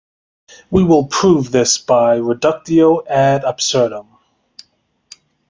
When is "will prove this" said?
0.83-1.77